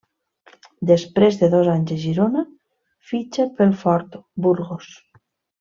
[0.91, 2.43] Després de dos anys a Girona
[3.13, 4.91] fitxa pel Ford Burgos.